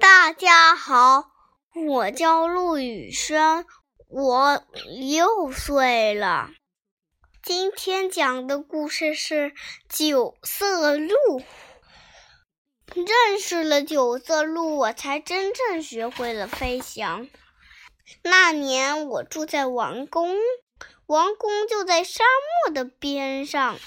[0.00, 1.30] 大家好，
[1.74, 3.66] 我叫陆雨轩，
[4.08, 6.48] 我六岁了。
[7.42, 9.52] 今天讲的故事是
[9.90, 11.42] 九色鹿。
[12.94, 17.28] 认识了九色鹿，我才真正学会了飞翔。
[18.22, 20.34] 那年我住在王宫，
[21.04, 22.24] 王宫就在沙
[22.64, 23.78] 漠的边上。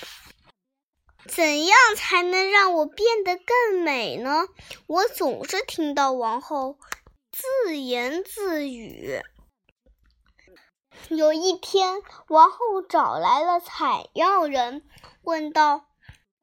[1.27, 4.45] 怎样才能让我变得更美呢？
[4.87, 6.77] 我总是听到王后
[7.31, 9.21] 自言自语。
[11.09, 14.83] 有一天，王后找来了采药人，
[15.23, 15.87] 问道：“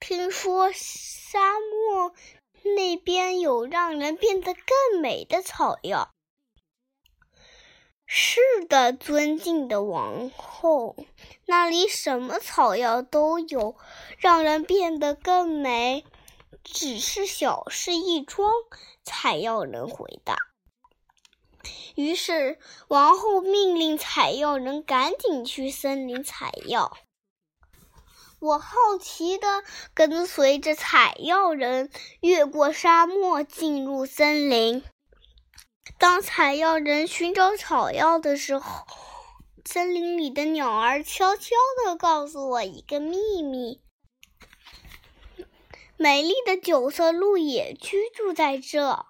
[0.01, 2.12] 听说沙漠
[2.76, 6.10] 那边有让人变得更美的草药？”
[8.12, 10.96] 是的，尊敬的王后，
[11.46, 13.77] 那里什么草药都有，
[14.18, 16.05] 让人变得更美，
[16.65, 18.51] 只是小事一桩。
[19.04, 20.37] 采药人回答。
[21.95, 26.96] 于是，王后命令采药人赶紧去森林采药。
[28.40, 29.62] 我好奇的
[29.95, 31.88] 跟随着采药人，
[32.23, 34.82] 越过沙漠，进入森林。
[35.99, 38.87] 当采药人寻找草药的时候，
[39.65, 41.51] 森林里的鸟儿悄悄
[41.85, 43.83] 地告诉我一个秘密：
[45.96, 49.05] 美丽的九色鹿也居住在这。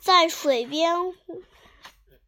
[0.00, 0.94] 在水边，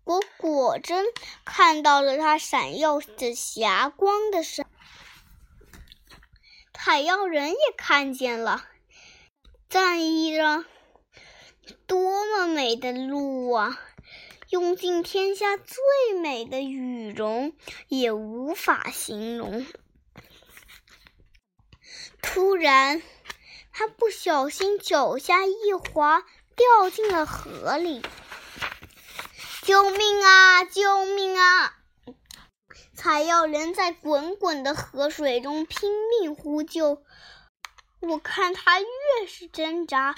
[0.05, 1.07] 我果真
[1.45, 4.65] 看到了它闪耀着霞光的身。
[6.73, 8.65] 采药人也看见了，
[9.69, 10.65] 赞意着。
[11.87, 13.81] 多么美的鹿啊！
[14.51, 17.55] 用尽天下最美的羽绒
[17.89, 19.65] 也无法形容。
[22.21, 23.03] 突然，
[23.73, 28.03] 他不小心脚下一滑，掉进了河里。
[29.63, 30.65] 救命啊！
[30.65, 31.79] 救命啊！
[32.95, 37.03] 采药人在滚滚的河水中拼命呼救。
[38.01, 38.87] 我看他越
[39.27, 40.15] 是挣扎。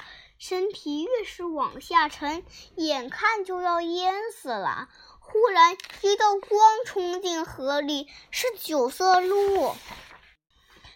[0.46, 2.44] 身体越是往下沉，
[2.76, 4.90] 眼看就要淹死了。
[5.18, 5.72] 忽然，
[6.02, 9.74] 一道光冲进河里，是九色鹿。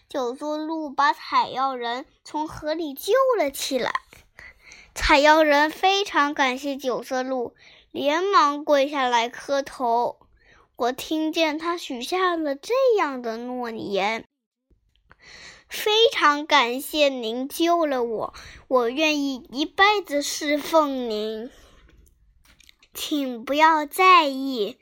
[0.07, 3.91] 九色鹿把采药人从河里救了起来。
[4.93, 7.55] 采药人非常感谢九色鹿，
[7.89, 10.19] 连忙跪下来磕头。
[10.75, 14.27] 我听见他许下了这样的诺言。
[15.69, 18.33] 非常感谢您救了我，
[18.67, 21.51] 我愿意一辈子侍奉您。
[22.93, 24.79] 请不要在意，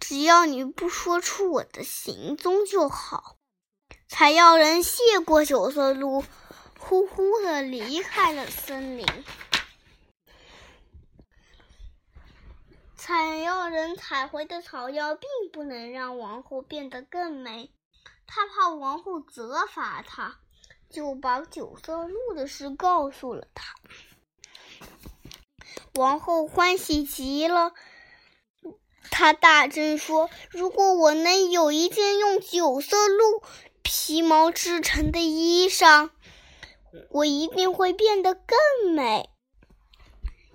[0.00, 3.36] 只要你不说出我的行踪就好。
[4.08, 6.24] 采药人谢过九色鹿，
[6.78, 9.06] 呼呼的离开了森林。
[12.96, 17.70] 采药人采回的草药并不能让王后变得更美。
[18.32, 20.36] 他怕王后责罚他，
[20.88, 23.74] 就把九色鹿的事告诉了他。
[25.96, 27.72] 王后欢喜极了，
[29.10, 33.42] 她大声说：“如果我能有一件用九色鹿
[33.82, 36.10] 皮毛制成的衣裳，
[37.10, 39.28] 我一定会变得更美。”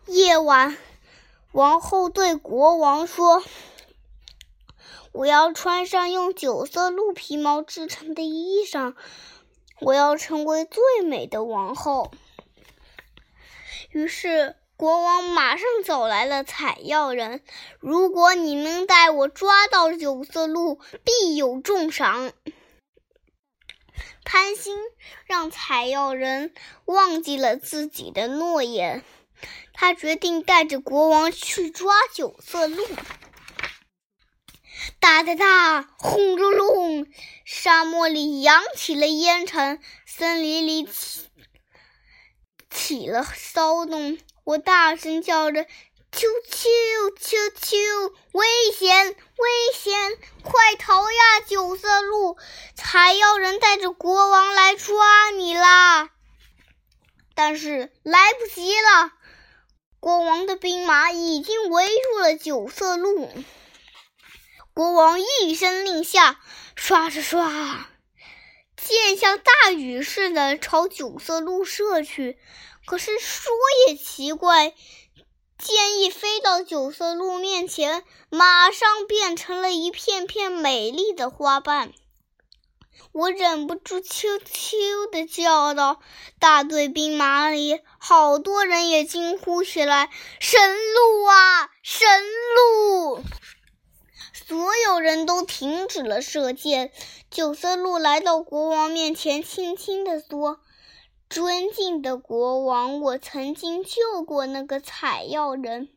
[0.08, 0.78] 夜晚，
[1.52, 3.44] 王后对国王说。
[5.16, 8.96] 我要穿上用九色鹿皮毛制成的衣裳，
[9.80, 12.12] 我要成为最美的王后。
[13.92, 17.42] 于是国王马上找来了采药人。
[17.80, 22.34] 如果你能带我抓到九色鹿，必有重赏。
[24.26, 24.78] 贪心
[25.26, 29.02] 让采药人忘记了自己的诺言，
[29.72, 32.86] 他决定带着国王去抓九色鹿。
[35.06, 37.06] 哒哒哒，轰隆隆！
[37.46, 41.28] 沙漠里扬起了烟尘，森林里起
[42.72, 44.18] 起了骚动。
[44.46, 45.66] 我大声叫着
[46.12, 46.66] ：“啾啾
[47.20, 48.14] 啾啾！
[48.32, 49.16] 危险，危
[49.76, 50.18] 险！
[50.42, 52.36] 快逃呀，九色鹿！
[52.74, 56.10] 采药人带着国王来抓你啦！”
[57.36, 59.12] 但是来不及了，
[60.00, 63.30] 国王的兵马已经围住了九色鹿。
[64.76, 66.42] 国王一声令下，
[66.76, 67.86] 唰唰唰，
[68.76, 72.38] 箭像大雨似的朝九色鹿射去。
[72.86, 73.54] 可是说
[73.88, 74.74] 也奇怪，
[75.58, 81.94] 箭一飞到九色鹿面前，马上变成了一片片美丽的花瓣。
[83.14, 86.02] 我忍不住啾啾的叫道
[86.38, 90.10] ：“大队兵马里，好多人也惊呼起来
[90.42, 90.60] ：‘神
[90.94, 92.10] 鹿啊，神
[92.58, 93.24] 鹿！’
[94.48, 96.92] 所有人都停止了射箭。
[97.32, 100.60] 九色鹿来到国王面前，轻轻地说
[101.28, 105.90] ：‘尊敬的国王，我曾经救过那个采药人。’”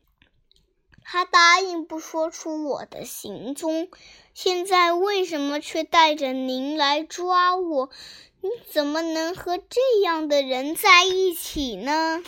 [1.05, 3.89] 他答应不说出我的行踪，
[4.33, 7.91] 现在为什么却带着您来抓我？
[8.41, 12.23] 你怎么能和这样的人在一起呢？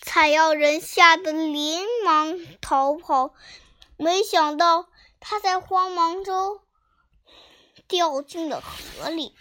[0.00, 3.34] 采药人吓得连忙逃跑，
[4.00, 4.88] 没想到
[5.20, 6.60] 他在慌忙中
[7.86, 9.36] 掉进了河里。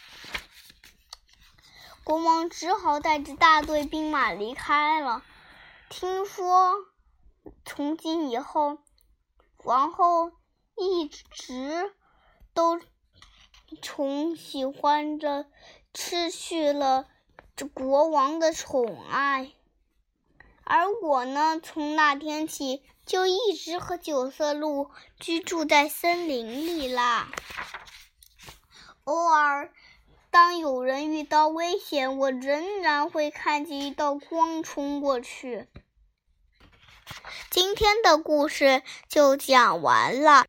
[2.03, 5.23] 国王只好带着大队兵马离开了。
[5.89, 6.75] 听说。
[7.65, 8.79] 从今以后，
[9.63, 10.31] 王后
[10.75, 11.95] 一直
[12.53, 12.79] 都
[13.81, 15.45] 宠喜欢着，
[15.95, 17.07] 失去了
[17.55, 19.53] 这国王的宠爱。
[20.69, 27.27] 而我呢，从那天起就一直和九色鹿居住在森林里啦。
[29.05, 29.73] 偶尔，
[30.29, 35.67] 当有人遇到危险，我仍然会看见一道光冲过去。
[37.49, 40.45] 今天的故事就讲完了。